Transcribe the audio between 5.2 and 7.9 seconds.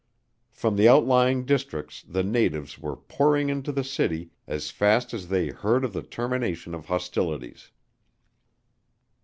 they heard of the termination of hostilities.